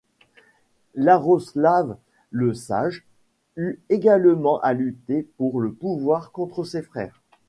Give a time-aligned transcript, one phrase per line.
[0.97, 1.95] Iaroslav
[2.31, 3.05] le Sage
[3.55, 7.21] eut également à lutter pour le pouvoir contre ses frères.